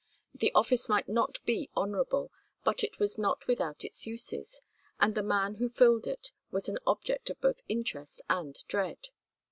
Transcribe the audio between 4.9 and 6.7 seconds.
and the man who filled it was